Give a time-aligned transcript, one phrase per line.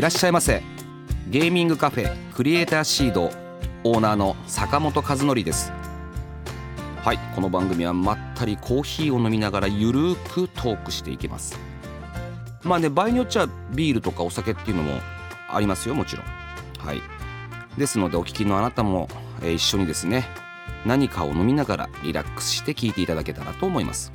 [0.00, 0.62] いらっしゃいませ。
[1.28, 3.30] ゲーミングカフェクリエイターシード
[3.84, 5.72] オーナーの坂本和則です。
[7.04, 11.60] はいこの番組はまったりコーヒーを飲みながらゆるーくトークしていきます。
[12.64, 15.00] まあね場合によっちゃビールとかお酒っていうのも
[15.50, 16.24] ありますよもちろん。
[16.78, 17.02] はい。
[17.76, 19.06] ですのでお聞きのあなたも、
[19.42, 20.24] えー一緒にですね
[20.86, 24.12] 何かを飲みながらリラックスして聞いていただけたらと思います、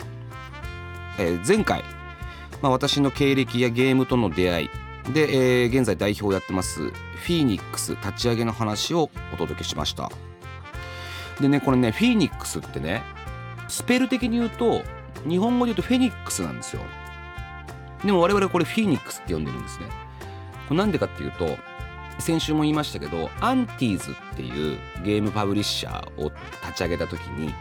[1.19, 1.83] えー前回、
[2.63, 4.69] まあ、私の経歴やゲームとの出会い
[5.13, 10.11] で、えー現在代表をやってますフィーニックス立ち上げの話をお届けしました。
[11.39, 13.03] でねこれねフィーニックスってね
[13.67, 14.81] スペル的に言うと
[15.27, 16.81] 日本語で言うとフェニックスなんですよ。
[18.03, 19.85] でも我々これフィーニックスって呼んでるんですね。
[20.67, 21.57] これなんでかっていうと
[22.19, 26.31] 先週も言いましたけどアンティーズっていうゲームパブリッシャーを
[26.63, 27.53] 立ち上げた時に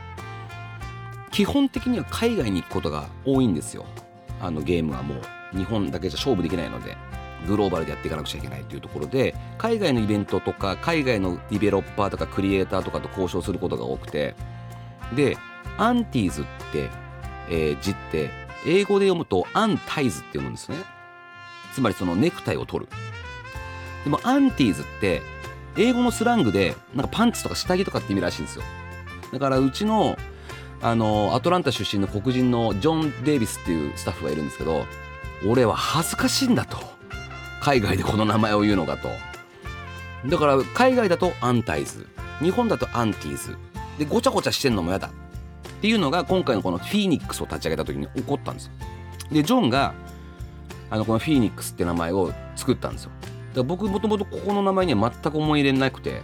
[1.30, 3.84] 基本的には海外に行くことが多いんですよ。
[4.40, 5.16] あのゲームはも
[5.52, 6.96] う日本だけじゃ勝負できないので。
[7.46, 14.34] グローバルでやっていかなくちゃいけないというところで海外のイベントとか海外のディベロッパーとかクリエイターとかと交渉することが多くて
[15.14, 15.36] で
[15.78, 16.90] アンティーズって、
[17.50, 18.30] えー字って
[18.66, 20.78] 英語で読むとアンタイズって読むんですね。
[21.74, 22.92] つまりそのネクタイを取る。
[24.04, 25.20] でもアンティーズって
[25.76, 28.64] 英語のスラングでなんかパンツとか下着とかって意味らしいんですよ。
[29.32, 30.16] だからうちの
[30.80, 34.84] あのアトランタ出身の黒人のジョン・デイビスっていうスタッフがいるんですけど
[35.46, 36.78] 俺は恥ずかしいんだと。
[37.64, 39.08] 海外でこの名前を言うのがと。
[40.28, 42.06] だから海外だとアンタイズ。
[42.42, 43.56] 日本だとアンティーズ。
[43.98, 45.08] でごちゃごちゃしてんのも嫌だ。
[45.08, 45.10] っ
[45.80, 48.72] ていうのが今回のこのフィーニックスを立ち上げた時に起こったんですよ。
[49.32, 49.94] でジョンが
[50.90, 53.10] あのこのフィーニックスって名前を作ったんですよ。
[53.22, 56.20] だから僕もともとここの名前には全く思い入れなくて。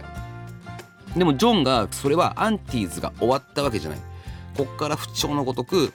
[1.17, 3.99] でもジョンがそれはアンティーズが終わったわけじゃない。
[4.55, 5.91] こっから不調のごとく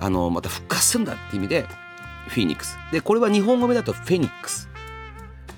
[0.00, 1.64] あのまた復活するんだって意味で
[2.28, 4.68] フィニックスでこれは日本語名だとフェニックス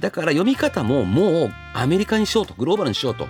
[0.01, 3.27] だから読み方ももうアメリカにしようとグローバルにしようと。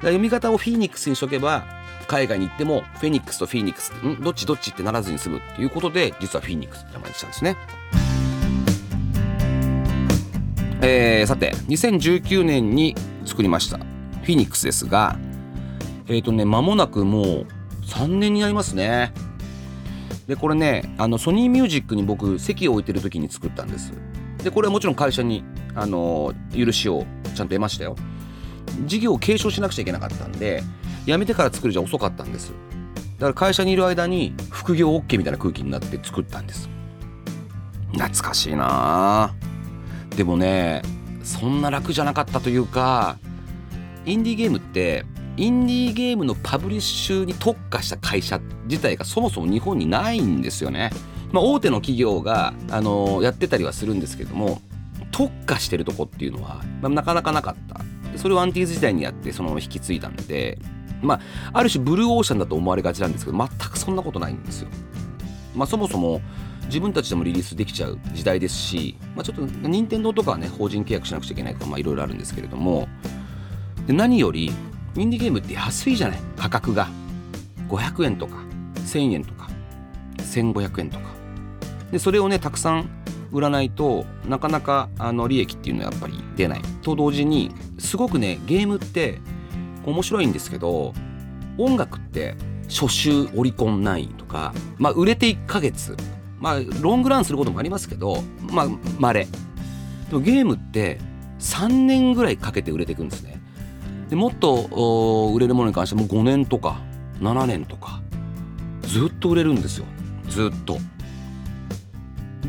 [0.00, 1.64] 読み方をフィニックスにしとけば
[2.06, 4.22] 海外に行ってもフェニックスとフィニックスん？
[4.22, 7.56] どっちどっちってならずに済むっていうことで実はフィニックスって名前にしたんですね。
[10.82, 12.94] えーさて2019年に
[13.24, 13.78] 作りました。
[13.78, 15.16] フィニックスですが
[16.08, 17.46] えっ、とね間もなくもう
[17.86, 19.12] 3年になりますね。
[20.26, 23.92] でこれねあのソニーミュージックに僕席を置いてる時に作ったんです。
[24.42, 27.04] でこれはもちろん会社にあの許しを
[27.34, 27.96] ちゃんと得ましたよ。
[28.86, 30.62] 事業を継承しなくちゃいけなかったんで
[31.06, 32.52] 辞めてから作るじゃ遅かったんです。
[33.18, 36.68] だから会社にいる間に副業 OK みたいな空気になって作ったんです。
[37.92, 39.34] 懐かしいな
[40.16, 40.82] でもね
[41.22, 43.18] そんな楽じゃなかったというか
[44.04, 45.04] インディーゲームって
[45.36, 50.90] インディーゲームのパブリッシュに特化した会社自体がそもそも日本にないんですよね。
[51.32, 54.62] まあ、大手の企業が、あのやってたりはするんですけども
[55.10, 57.80] 特化してるとこっていうのは、まあなかなかなかった。
[58.18, 60.58] それをアンティーズ時代にやってそのまま引き継いだんで、
[61.02, 61.20] まあ、
[61.52, 64.68] ある種ブルーオーシャンだと思われがちなんですけど全くそんなことないんですよ。
[65.54, 66.20] まあ、そもそも
[66.66, 72.88] 自分たちでもリリースできちゃう時代ですし、まあ、ちょっと任天堂とかはね法人契約しなくちゃいけないとかいろいろあるんですけれども
[73.86, 74.52] で何より
[74.96, 76.18] インディーゲームって安いじゃない。
[76.36, 76.88] 価格が。
[77.68, 78.36] 500円とか。
[78.76, 79.48] 1000円とか。
[80.18, 81.04] 1500円とか。
[81.90, 82.88] でそれをねたくさん
[83.30, 86.62] 売らないとなかなかあの利益っていうのはやっぱり出ない。
[86.82, 89.20] と同時にすごくねゲームって
[89.84, 90.94] 面白いんですけど
[91.58, 92.34] 音楽って
[92.68, 95.96] 初週オリコン9位とか、まあ、売れて1ヶ月。
[96.38, 98.68] まあロングランすることもありますけどまあ
[98.98, 99.26] 稀。
[100.10, 100.98] でもゲームって
[101.38, 103.40] 3年ぐらいかけて売れていくんですね。
[104.14, 106.80] でもっと売れるものに関しても5年とか
[107.18, 108.00] 7年とか
[108.82, 109.86] ずっと売れるんですよ。
[110.28, 110.78] ずっと。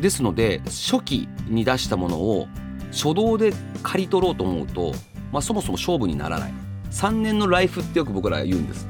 [0.00, 2.46] ですので初期に出したものを
[2.92, 3.52] 初動で
[3.82, 4.92] 刈り取ろうと思うと、
[5.32, 6.54] まあ、そもそも勝負にならない。
[6.92, 8.86] 3年のライフってよく僕ら言うんです。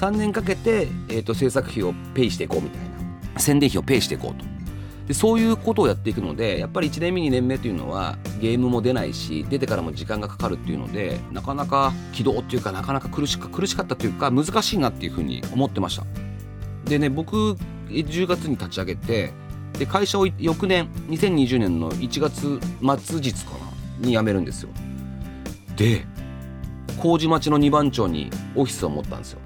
[0.00, 2.80] 3年かけて、えー、と制作費をペイしていこうみたい
[3.34, 3.38] な。
[3.38, 4.44] 宣伝費をペイしていこうと。
[5.10, 16.06] でそういうことをやっていくのでやっぱり1年目2年目というのはゲームも出ないし出てからも時間がかかるっていうのでなかなか起動っていうかなかなか苦しか苦しかったというか難しいなっていうふうに思ってました。
[16.84, 17.56] でね僕
[17.88, 19.32] 10月に立ち上げて
[19.80, 22.60] で会社を翌年2020年の1月
[23.04, 23.54] 末日か
[23.98, 24.68] なに辞めるんですよ。
[25.74, 26.06] で
[26.98, 29.40] 麹町の2番町にオフィスを持ったんですよ。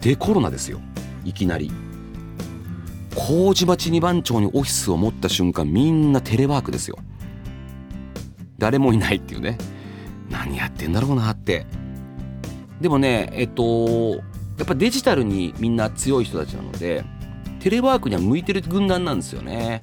[0.00, 0.80] でコロナですよ。
[1.24, 1.70] いきなり。
[3.14, 6.98] 麹町2番町にオフィスを持った瞬間みんなテレワークですよ。
[8.58, 9.58] 誰もいないっていうね。
[10.28, 11.66] 何やってんだろうなって。
[12.80, 14.16] でもねえっと
[14.58, 17.04] やっぱデジタルにみんな強い人たちなので
[17.60, 19.82] テレワークには向いてる軍団なんですよね。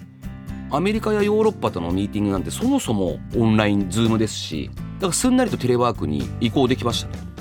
[0.69, 7.36] アメリカやヨーロッパとのミーティングなんてそもそもオンラインズームですしだからすんなりとテレワークに移行できましたね。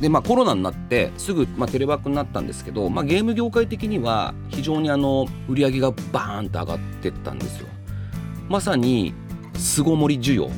[0.00, 7.66] でまあコロナになってすぐ、まあ、テレワークになったんですけど、まあ、ゲーム業界的には非常にあの売り上げがバーンと上がってったんですよ。
[8.48, 9.12] まさに
[9.54, 10.50] 巣ごもり需要。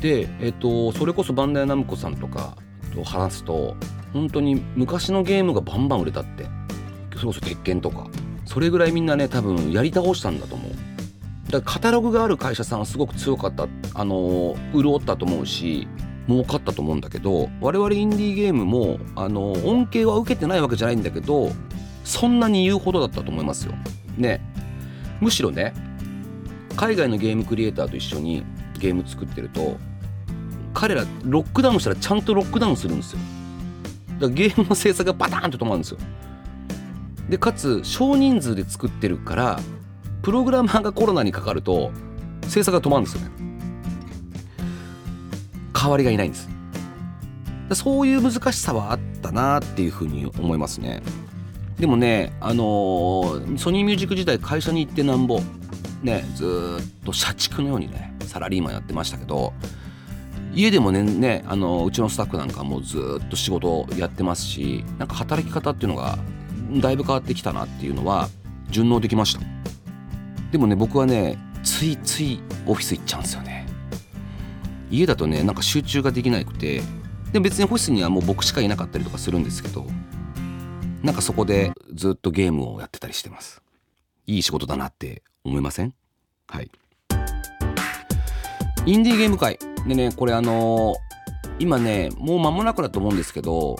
[0.00, 2.56] で、えっと、それこそバンダイナムコさんとか
[2.94, 3.76] と話すと
[4.12, 6.46] 本当に昔のゲームがバンバン売れたって。
[7.14, 8.08] それこそ鉄拳とか。
[8.44, 10.70] それぐらいみんなね多分やり倒したんだと思う。
[11.50, 15.88] だからカタログがある会社さんはすごく強かったあの潤ったと思うし
[16.28, 21.50] 儲かったと思うんだけど我々インディーゲームもあの恩恵は受けてないわけじゃないんだけど
[22.04, 23.74] そんなに言うほどだったと思いますよ。
[24.16, 24.40] ね
[25.20, 25.74] むしろね
[26.76, 28.44] 海外のゲームクリエイターと一緒に
[28.78, 29.76] ゲーム作ってると
[30.74, 33.18] 彼らロックダウンしたらちゃんとロックダウンするんですよ。
[34.20, 35.98] だからゲームの制作がバターンと止まるんですよ。
[37.28, 39.60] でかつ少人数で作ってるから
[40.22, 41.90] プログラマーがコロナにかかると
[42.46, 43.47] 制作が止まるんですよね。
[45.78, 46.48] 代わりがいないんです。
[47.74, 51.02] そういう難しさはあったなっていうふうに思いますね。
[51.78, 55.40] でもねあのー、ソニーミュージック時代会社に行ってなんぼ
[56.02, 59.52] ねずっと社畜のようにねサラリーマンやってましたけど
[60.52, 66.18] 家でもねねあのうちのスタッフなんかもずっと仕事やってますしなんか働き方っていうのが
[66.80, 68.28] だいぶ変わってきたなっていうのは
[68.70, 69.40] 順応できました。
[70.50, 73.67] でもね僕はねついついオフィス行っちゃうんですよね。
[74.90, 76.82] 家だとねなんか集中ができなくて
[77.32, 79.86] で別にホスにはもう僕しかいなかったりとかするんですけど
[81.02, 83.62] なんかそこでずっとゲームをやってたりしてます。
[84.26, 85.94] いい仕事だなって思いません？
[86.48, 86.70] はい。
[88.84, 90.96] インディーゲーム界でねこれあのー、
[91.58, 93.76] 今ねもう間もなくだと思うんですけど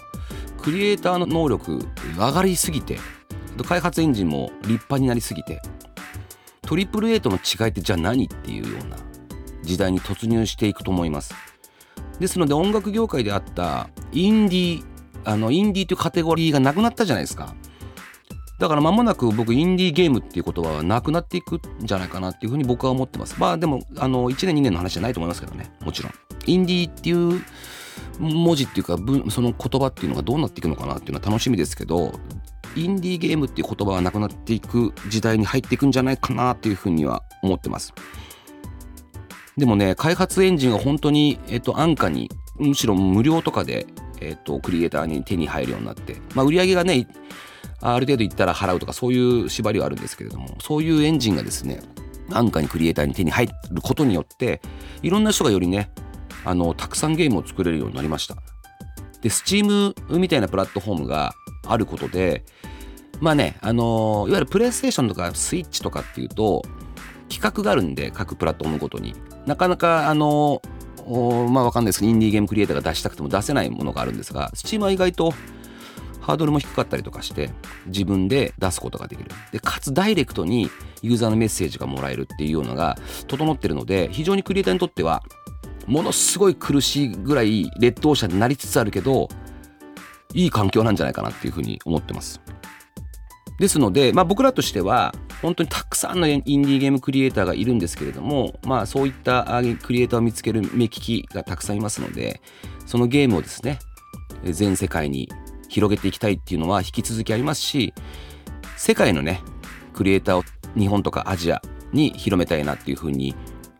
[0.62, 1.80] クリエイターの能力
[2.16, 2.98] 上がりすぎて
[3.66, 5.60] 開発エンジンも立派になりすぎて
[6.62, 8.96] トリプル A との違いってじゃあ何っていうような
[9.68, 11.34] 時代に突入していくと思います。
[12.18, 14.84] ですので音楽業界であったインディー
[15.24, 17.54] あのインディーというカテゴリーがなくなったじゃないですか。
[18.58, 23.36] だから間もなく僕インディーゲームっていう言葉はなくなっていくんじゃないかなっていうふうに僕は思ってます。
[23.38, 25.70] まあでもあの1年2年の話じゃないと思いますけどね。
[25.80, 26.12] もちろん。
[26.46, 27.44] インディーっていう
[28.18, 28.96] 文字っていうか
[29.30, 32.12] その言葉っていうのがどうなっていくのかなっていうのは楽しみですけど
[32.74, 37.92] インディーゲームっていう言葉がなくなっていく時代に入っていくんじゃないかなっていうふうには思ってます。
[39.58, 43.86] でもね、開発エンジンが本当に、えっと、安価に、むしろ無料とかで、
[44.20, 47.08] えっと、クリエイターに手に入るようになって、まあ、売り上げがね、
[47.80, 51.80] ある程度いったら払うとか、そういう縛りはあるんですけれども、そういうエンジンがですね、
[52.30, 54.60] 安価にクリエイターに手に入ることによって、
[55.02, 55.90] いろんな人がよりね、
[56.44, 58.36] あの、たくさんゲームを作れるようになりました。
[59.22, 61.34] で、Steam みたいなプラットフォームが
[61.66, 62.44] あることで、
[63.20, 66.62] まあね、あのいわゆるプレイステーションとかスイッチとかっていうと、
[67.28, 69.14] 企画があるんで、各プラットフォームごとに。
[69.48, 70.60] なかなか、あの、
[71.50, 75.32] まあわかんないですけど、インディーゲームクリエイターが出したくても出せないものがあるんですが、Steam は意外と
[76.20, 77.50] ハードルも低かったりとかして、
[77.86, 79.30] 自分で出すことができる。
[79.50, 85.22] で、かつダイレクトにユーザーのメッセージがもらえるっていうのが整ってるので、非常にクリエイターにとっては、
[85.86, 89.30] ものすごい苦しいぐらい劣等者になりつつあるけど、
[90.34, 92.42] いい環境なんじゃないかなっていうふうに思ってます。
[93.58, 102.40] ですので、まあ、僕らとしては本当にたくさんのインディーゲームクリエイターがいるんですけれども、まあ、そういったクリエイターを見つける目利きがたくさんいますので
[102.86, 103.78] そのゲームをですね
[104.44, 105.28] 全世界に
[105.68, 107.92] 広げていきたいっていうのは引き続きありますし
[108.76, 109.42] 世界のね
[109.92, 110.44] クリエイターを
[110.78, 111.60] 日本とかアジア
[111.92, 113.34] に広めたいなっていうふうに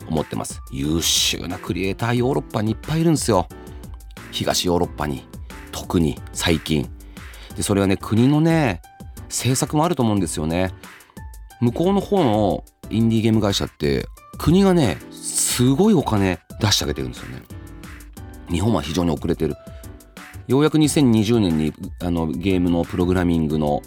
[0.08, 0.62] 思ってます。
[0.72, 3.46] 優秀なクリエイターヨーロッパにいっぱいいるんですよ。
[4.30, 5.26] 東ヨーロッパに
[5.70, 6.88] 特に最近。
[7.56, 8.80] でそれはね国のね
[9.28, 10.72] 政策もあると思うんですよね。
[11.60, 14.06] 向こうの方のインディーゲーム会社って
[14.38, 17.42] 国がねすごいお金出してあげてるんですよね。
[18.50, 19.54] 日本は非常に遅れてる。
[20.46, 23.82] ようやく2020年にあのゲームのプログラミングの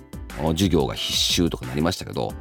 [0.50, 2.32] 授業が必修とかなりましたけど、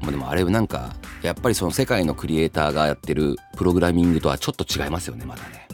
[0.00, 5.68] まあ、でもあれなんかやっぱりその世界のクリエイターがやってるプログラミングとはちょっと違いますよねまだね。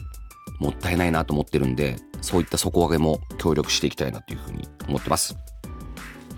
[0.59, 5.37] もったいないなと思ってるんでそういった底上げも協力していきたいなというふうに思ってます。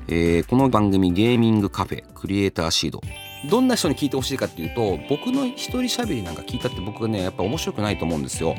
[0.10, 3.02] えーこの番組ゲーミングカフェクリエイターシード。
[3.50, 8.56] どんな人に聞いてほしいかっていうと僕の一人喋りなんか聞いたって僕はねやっぱ面白くないと思うんですよ。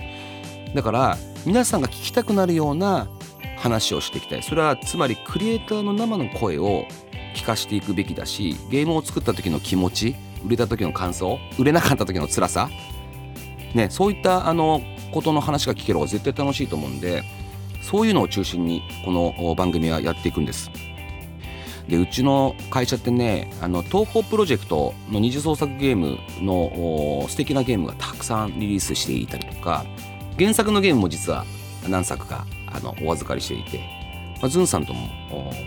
[0.75, 3.09] だから皆さんが聞きたくなるような
[3.57, 4.43] 話をしていきたい。
[4.43, 6.85] それはつまりクリエイターの生の声を
[7.35, 12.69] 聞かしていくべきだしゲームを作った時の気持ち売れた時の感想売れなかった時の辛さ。
[13.75, 17.23] ねそういったあのことの話が聞ける方が絶対楽しいと思うんで
[17.81, 20.71] そういうのを中心にこの番組はやっていくんです。
[21.89, 29.87] でうちの会社ってねあの東宝プロジェクトの二次創作ゲームの素敵なゲームがたくさんリリースしていたりとか
[30.39, 31.47] 原作のゲームも実は
[31.89, 33.79] 何作かあのお預かりしていて、
[34.41, 35.09] まあ、ズンさんとも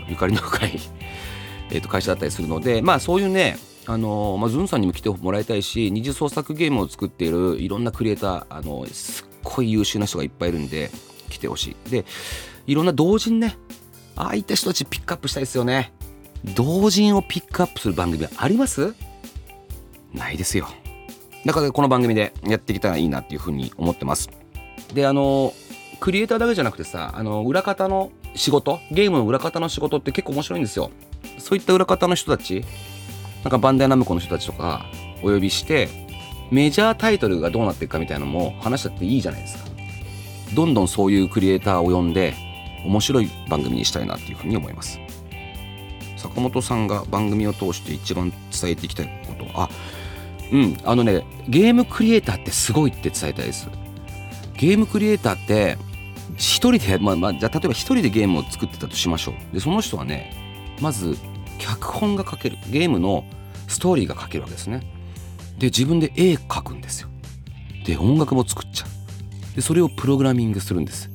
[0.08, 0.78] ゆかりの深い
[1.70, 10.92] えと会社だったりするのでまあそういうねあのまあ、ズンさんにも来てもらいたいし二次創作ゲームを作っているいろんなクリエイターあのすっごい優秀な人がいっぱいいるんで
[11.28, 11.90] 来てほしい。
[11.90, 12.04] で
[12.68, 13.56] いろんな同人ね
[14.14, 15.92] ああいった人たちピックアップしたいですよね。
[16.44, 18.94] 同人をピックアップする番組はあります？
[20.12, 20.68] ないですよ。
[21.44, 24.28] だからこの番組でやっていけたらいいなっていうふうに思ってます。
[24.92, 25.52] であの
[26.00, 30.90] クリエイターだけじゃなくてさあの裏方の仕事ゲームの裏方の仕事って結構面白いんですよ。
[31.38, 32.64] そういった裏方の人たち
[33.44, 34.86] なんかバンダイナムコの人たちとか
[35.22, 35.88] お呼びして
[36.50, 39.70] メジャータイトルがどうなっていくかみたいなのも話したっていいじゃないですか。
[40.54, 42.34] どんどんそういうクリエイターを呼んで
[42.84, 44.98] 面白い番組にしたいなっていうふうに思います。
[46.22, 49.46] 坂本さんが番組を通して一番伝えていきたいこと。
[49.54, 49.68] あ
[50.52, 53.68] うんあのねゲームクリエイターってすごいって伝えたいです。
[54.56, 55.78] ゲームクリエイターって
[56.36, 59.54] 一人で、まあまあ、じゃあ例えば一人でゲームを作ってたとしましょう。
[59.54, 61.16] でその人はねまず
[61.58, 62.58] 脚本が書ける。
[62.70, 63.24] ゲームの
[63.68, 64.80] ストーリーが書けるわけですね。
[65.58, 67.08] で自分で絵描くんですよ。
[67.84, 69.56] で音楽も作っちゃう。
[69.56, 71.10] でそれをプログラミングするんです。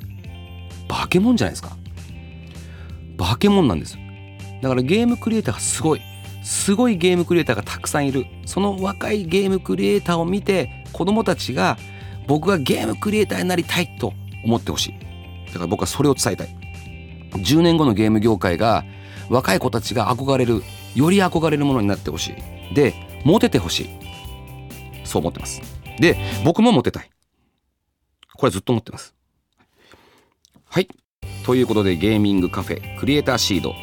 [0.88, 1.78] 化け物じゃないですか。
[3.18, 3.98] 化け物なんです
[4.68, 6.02] だからゲームクリエイターがすごい。
[6.44, 8.26] すごいゲームクリエイターがたくさんいる。
[8.46, 11.78] その若いゲームクリエイターを見て子供たちが
[12.28, 15.48] 僕がゲームクリエイターになりたいと思ってほしい。
[15.48, 16.56] だから僕はそれを伝えたい。
[17.32, 18.84] 10年後のゲーム業界が
[19.30, 20.64] 若い子たちが憧れる
[20.96, 22.34] より憧れるものになってほし
[22.72, 22.74] い。
[22.76, 22.94] で
[23.24, 23.90] モテてほしい。
[25.06, 25.62] そう思ってます。
[26.00, 27.10] で僕もモテたい。
[28.36, 29.16] これずっと思ってます。
[30.66, 30.90] はい。
[31.46, 33.74] ということでゲーミングカフェクリエイターシード。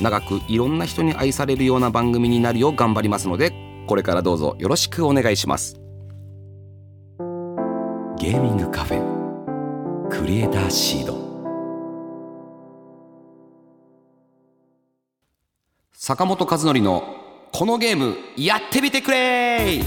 [0.00, 3.52] 長くいろんな人に愛されるような番組になるよう頑張りますので
[3.86, 5.80] これからどうぞよろしくお願いします。
[8.18, 11.26] ゲーミングカフェクリエイターシード。
[15.92, 17.04] 坂本和則の
[17.52, 19.80] このゲームやってみてくれ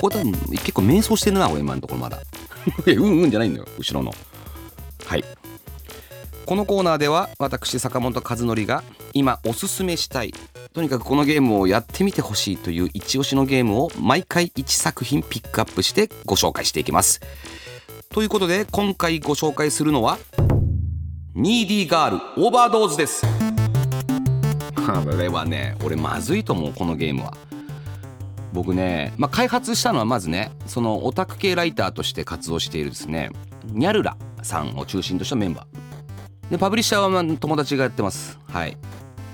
[0.00, 2.20] ここ多分結構迷走してるな俺今のところまだ。
[2.86, 4.12] うんうんじゃないんだよ後ろの。
[5.06, 5.24] はい
[6.46, 8.82] このコーナーでは私坂本和則が
[9.12, 10.34] 今おすすめしたい
[10.72, 17.20] とにかくこのゲームをやってみてほしいという一押しのゲームを毎回1作品ピックアップしてご紹介していきます。
[18.08, 20.18] ということで今回ご紹介するのは
[21.36, 23.24] 2D ガールオーバードーズです。
[24.76, 27.36] これはね俺まずいと思うこのゲームは。
[28.52, 33.30] 僕ね、まあ、開発したのはまずねそのオタク系ライターとして活動しているですね
[33.64, 35.71] ニャルラさんを中心としたメンバー。
[36.52, 38.38] でパブリッシャーはまあ友達がやってます。
[38.46, 38.76] はい。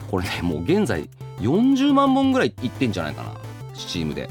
[0.08, 1.10] これねもう現在
[1.40, 3.34] 40万本ぐらいいってんじゃないかな。
[3.74, 4.30] Steam で。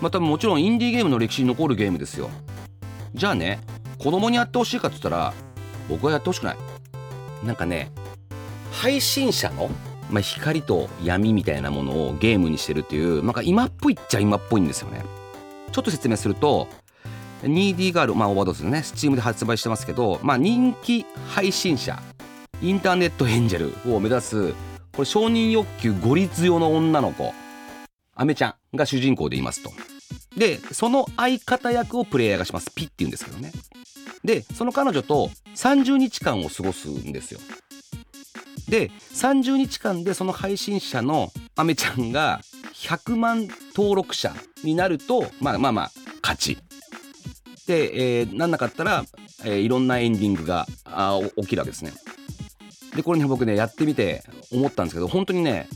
[0.00, 2.30] まあ多分もちろんインディーゲームの歴史に残るゲームですよ。
[3.14, 3.60] じゃあね
[3.98, 5.32] 子供にやってほしいかっつったら
[5.88, 6.56] 僕はやってほしくない。
[7.44, 7.92] なんかね
[8.72, 9.70] 配信者の、
[10.10, 15.04] まあ、光と闇みたいなものをゲームにしてるっていうなんか今っぽいっちゃ今っぽいんですよね。
[15.70, 16.66] ちょっと説明すると
[17.44, 22.00] 2D ガール、まあ、オーバードーズね、スチームで発売してますけど、まあ、人気配信者、
[22.62, 24.52] インターネットエンジェルを目指す、
[24.92, 27.32] これ承認欲求ゴリ強の女の子、
[28.14, 29.72] アメちゃんが主人公でいますと。
[30.36, 32.70] で、その相方役をプレイヤーがします。
[32.74, 33.52] ピって言うんですけどね。
[34.24, 37.40] で、その彼女と30日間を過ごすんですよ。
[38.68, 42.40] で、30日間でその配信者のアメちゃんが
[42.72, 46.58] 100万登録者になると、まあまあまあ、勝ち。
[47.66, 49.04] で、えーなんなかったら、
[49.44, 51.92] えーいろんなエンディングがあ起きるわけですね。
[52.94, 55.68] でこれね僕ねやってみて思ったんですけど本当にね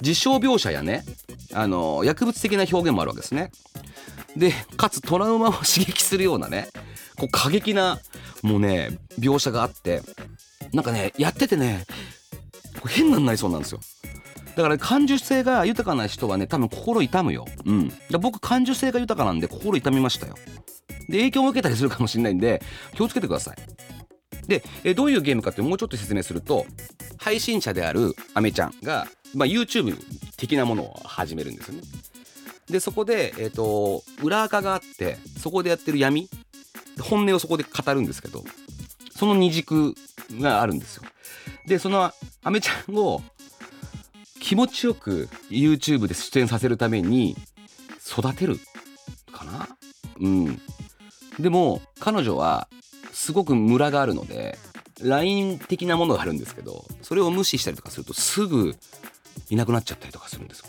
[0.00, 1.04] 実証描写やね
[1.52, 3.50] あの薬物的な表現もあるわけですね。
[4.36, 6.68] でかつトラウマを刺激するようなね
[7.18, 7.98] こう過激な
[8.42, 10.02] もうね描写があって
[10.72, 11.84] なんかねやっててね
[12.86, 13.80] 変なんなりそうなんですよ。
[14.56, 17.46] だから感受性が豊かな人はね多分心痛むよ。
[17.64, 17.92] うん。
[18.20, 20.34] 僕感受性が豊かなんで心痛みましたよ。
[21.08, 22.62] で影響を受けたりするかもしれないんで
[22.94, 23.56] 気をつけてください。
[24.46, 26.66] で、えどういうゲームかってもうちょっと説明すると
[27.18, 29.98] 配信者であるアメちゃんが、まあ、YouTube
[30.36, 31.82] 的なものを始めるんですよね。
[32.70, 36.28] でそこで、えーと、裏垢があってそこでやってる闇
[37.00, 38.44] 本音をそこで語るんですけど
[39.14, 39.94] その二軸
[40.34, 41.04] があるんですよ。
[41.66, 42.12] でその
[42.42, 43.22] アメちゃんを
[44.40, 47.36] 気持ちよく YouTube で出演させるために
[48.06, 48.58] 育てる
[49.32, 49.68] かな？
[50.20, 50.60] うん。
[51.38, 52.68] でも彼女は
[53.12, 54.58] すごくムラがあるので
[55.02, 58.74] LINE 的なものがあるんですけどそれを無視したりとかするとすぐ
[59.50, 60.66] いなくなっちゃったりとかするんですよ。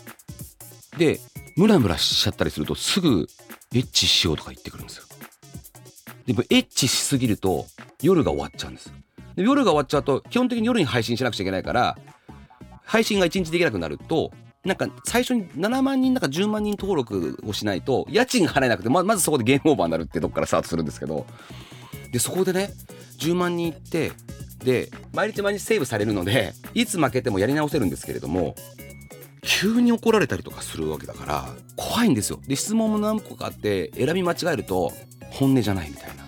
[0.98, 1.20] で
[1.56, 3.26] ムラムラしちゃったりするとすぐ
[3.74, 5.04] エッチしようとか言ってくるんですよ。
[6.26, 7.66] でもエッチしすぎると
[8.02, 8.92] 夜が終わっちゃうんです
[9.34, 11.98] で夜が終わっちゃうと基本的に夜に配信しなくちゃいけないから
[12.84, 14.30] 配信が1日できなくなると
[14.64, 21.26] なんか最初に7万人なんか10万人登録をしないと家賃が払えなくてままずそこでゲームオーバーになるってとこからスタートするんですけど
[22.12, 22.70] でそこでね
[23.18, 24.12] 10万人いって
[24.62, 28.54] で毎日毎日セーブされるのでいつ負けてもやり直せるんですけれども
[29.42, 32.40] 急に怒られたりとかするわけだから怖いんですよ。
[32.46, 34.92] で質問も何個かあって選び間違えると
[35.30, 36.20] 本音じゃないみたいな。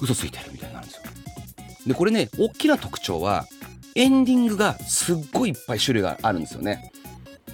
[0.00, 1.02] 嘘ついてるみたいなんですよ。
[1.86, 3.46] でこれね大きな特徴は
[3.94, 6.90] エンディングがすっごいいっぱい種類があるんですよね。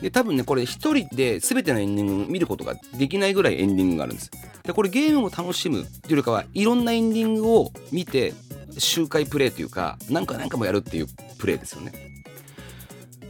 [0.02, 4.30] で多分ねこれ一人で全てのエンディングを見ることができないぐらいエンディングがあるんです。
[4.64, 8.34] でこれゲームを楽しむっていうよりかはいろんなエンディングを見て
[8.78, 11.06] 周回プレイというか何か何かもやるっていう
[11.38, 11.92] プレイですよね。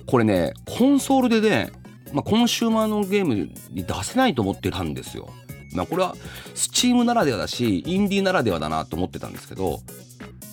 [0.07, 1.71] これねコンソールでね、
[2.13, 3.53] まあ、コンシューマーのゲームに
[3.85, 5.29] 出せないと思ってたんですよ。
[5.75, 6.17] まあこれは
[6.55, 9.81] スチームならではだしインディーならではだなと思ってたんですけど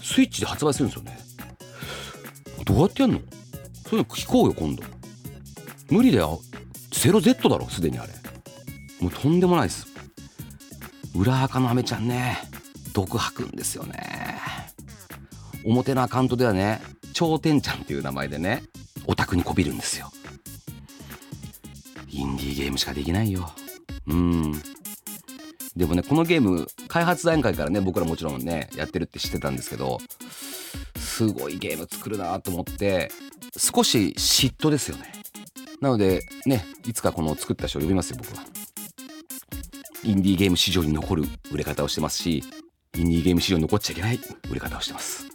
[0.02, 1.18] スイッチで発売するんですよね。
[2.66, 3.20] どうやってやんの？
[3.90, 4.84] そういうの聞こうよ今度。
[5.90, 6.42] 無理だよ。
[6.92, 8.10] 0Z だろすでにあれ。
[9.00, 9.88] もうとんでもないです。
[11.16, 12.38] 裏垢のアメちゃんね。
[12.94, 14.30] 毒吐くんですよね。
[15.64, 16.82] 表のアカウントではね
[17.14, 18.64] 頂点ちゃんっていう名前でね
[19.08, 20.12] オタクにこびるんですよ。
[22.10, 23.52] インディーゲームしかできないよ。
[24.08, 24.54] うん。
[25.76, 30.00] でもねこのゲーム開発段階からね僕らもちろんねやってるって知ってたんですけど
[30.98, 33.12] すごいゲーム作るなと思って
[33.56, 35.19] 少し嫉妬ですよね。
[35.82, 38.44] なのでねいつかこの作った人を呼びますよ僕は。
[40.04, 42.44] インディーゲーム市場に残る売れ方をしてますし
[42.98, 45.26] インディーゲーム市場に残っちゃいけない売れ方をしてます。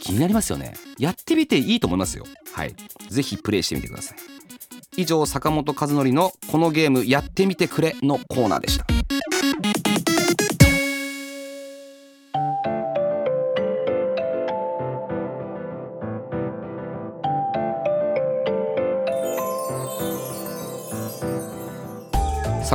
[0.00, 0.74] 気になりますよね。
[0.98, 2.24] やってみていいと思いますよ。
[2.52, 2.76] はい。
[3.08, 4.18] 是非プレイしてみてください。
[4.96, 8.93] 以上坂本和則のこのゲームやってみてくれのコーナーでした。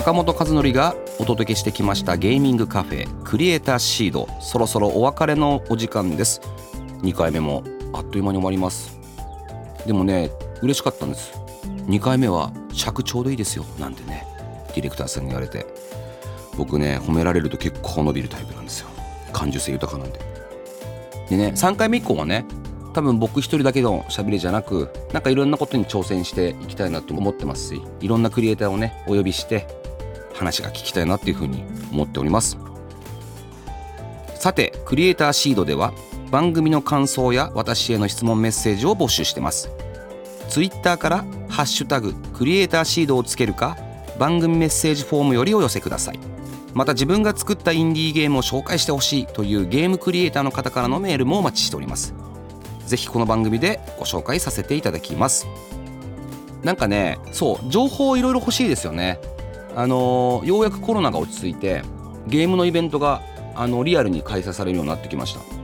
[0.10, 4.28] 坂本和則がお届けしてきましたゲーミングカフェクリエイターシード。
[4.42, 6.42] そろそろお別れのお時間です。
[7.04, 9.00] 2回目もあっという間に終わります。
[9.86, 10.32] でもね
[10.64, 11.40] 嬉しかったんです。
[11.86, 13.66] 2回目は尺ちょうどいいですよ。
[13.80, 14.26] なんてね
[14.74, 15.68] ディレクターさんに言われて。
[16.58, 18.88] 僕ね褒められると結構伸びるタイプなんですよ。
[19.32, 20.20] 感受性豊かなんで
[21.30, 22.46] でね3回目以降はね
[22.96, 29.79] 多分僕一人だけの喋りじゃなくなんかいろんなことに挑戦していきたいなと思ってますしいろんなクリエイターをねお呼びして
[30.40, 32.58] 話が聞きたいなっていうふうに思っております。
[34.36, 35.94] さてクリエイターシードでは
[36.32, 39.70] 番組の感想や私への質問メッセージを募集してます。
[40.48, 43.78] ツイッターから「ハッシュタグクリエイターシード」をつけるか
[44.18, 46.20] 番組メッセージフォームよりお寄せください。
[46.74, 52.14] また自分が作ったインディーゲームを紹介してほしいというゲームクリエイターの方からのメールもお待ちしております。
[52.86, 55.48] ぜひこの番組でご紹介させていただきます。
[56.64, 59.20] なんかねそう情報いろいろ欲しいですよね。
[59.76, 61.84] あのー、ようやくコロナが落ち着いて
[62.28, 63.22] ゲームのイベントが
[63.56, 65.60] あのリアルに開催されるようになってきました。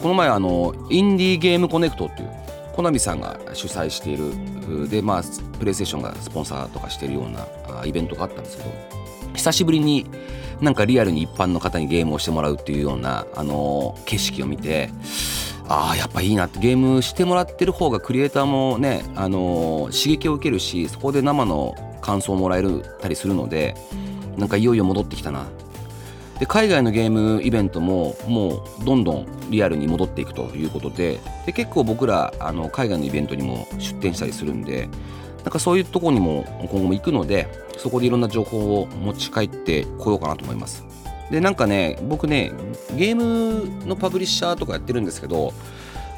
[0.00, 2.30] この前あのインディーゲームコネクトっていう
[2.74, 5.22] コナミさんが主催しているでまあ
[5.58, 7.46] プレイステーションがスポンサーとかしているような
[7.84, 8.70] イベントがあったんですけど
[9.34, 10.06] 久しぶりに
[10.60, 14.90] なんかリアルに一般の方にゲームをしてもらうっていうようなあの景色を見て
[15.68, 23.74] ああやっぱいいなってゲームしてもらってる方がクリエイターもねあの刺激を受けるしそこで生の感想をもらえるたりするので
[24.36, 25.46] なんかいよいよ戻ってきたな。
[26.38, 34.88] で海外のゲームイベントももうどんどんリアルに戻っていくということでで結構僕らあの海外のイベントにも出展したりするんで
[35.44, 40.84] なんかそういうとこにも今後も行くのでそこでいろんな情報を持ち帰ってこようかなと思います。
[41.30, 42.52] でなんかね僕ね
[42.96, 45.52] ゲームのパブリッシャーとかやってるんですけど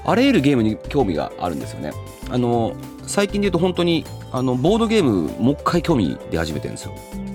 [0.04, 1.92] あらゆるゲームに興味があるんですよね。
[2.30, 2.74] あの
[3.06, 6.94] 最近で言うと本当にあのボードゲームもう一回興味出始めてるんですよ。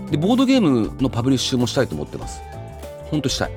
[0.10, 2.42] でボードゲームのパブリッシュもしたいと思ってます。
[3.12, 3.52] ほんとしたい。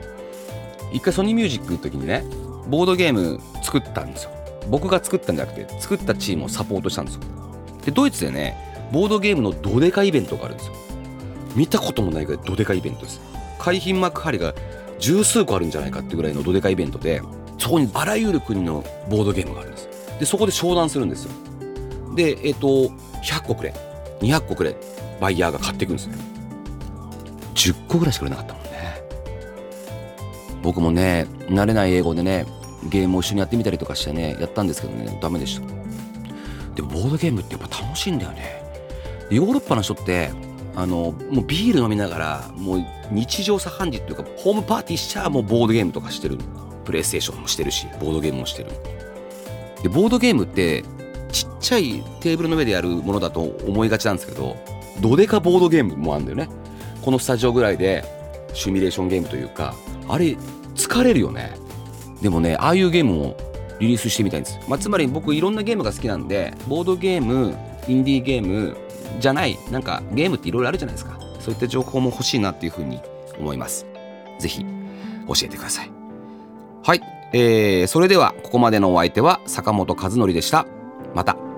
[0.93, 2.25] 一回ソニーミュージックの時にね
[2.69, 4.31] ボードゲーム作ったんですよ。
[4.69, 7.21] 僕が作ったんじゃなくて作ったチームをサポートしたんですよ。
[7.85, 8.57] でドイツでね
[8.93, 10.75] ボードゲームのドデカイベントがあるんですよ。
[11.57, 13.21] 見たこともないぐらいドデカイベントです。
[13.59, 14.55] 海浜幕張が
[14.99, 17.23] 十数個あるんじゃないかってぐらいのドデカイベントで
[17.61, 19.89] そこにあらゆる国のボードゲームがあるんです。
[20.19, 21.31] でそこで商談するんですよ。
[22.17, 22.67] でえっ、と
[23.23, 23.75] 100個くれ
[24.21, 24.75] 200個くれ
[25.21, 26.17] バイヤーが買っていくんですね
[27.55, 28.71] 10個ぐらいしか売れなかったもんね。
[30.63, 32.47] 僕もね慣れない英語でね
[32.89, 35.67] ゲームを一緒にやってみたりとかしてねやったんですけどねダメでした。
[36.75, 38.63] でもボードゲームってやっぱ楽しいんだよね。
[39.31, 40.31] ヨーロッパの人って
[40.75, 46.39] あのもうビール飲みながらもう日常茶飯事っていうかホームパーティーしちゃもうボードゲームとかしてる
[46.91, 48.71] プレイステーションもしてるしボードゲームもしてる。
[49.85, 50.83] でボードゲームって
[51.31, 54.57] ちっちゃいテーブルの上でやるものだと思いがちなんですけど
[55.01, 56.49] どでかボードゲームもあるんだよね。
[57.01, 58.05] このスタジオぐらいで
[58.53, 59.75] シミュレーションゲームというか
[60.09, 60.37] あれ
[60.75, 61.53] 疲れるよね。
[62.21, 63.37] でもねああいうゲームも
[63.79, 67.57] リリースしてみたいんです、まあ、つまり僕いろんなゲームが好きなんでボードゲーム
[67.89, 68.77] インディーゲーム
[69.21, 71.19] じゃないなんかゲームっていろいろあるじゃないですか。
[71.39, 73.01] そういった情報も欲しいなっていうふうに
[73.39, 73.87] 思います。
[74.39, 74.67] ぜひ
[75.27, 76.00] 教えてください。
[76.83, 77.01] はい、
[77.33, 80.67] えー、それではここまでのお相手は坂本和則でした。
[81.15, 81.50] また。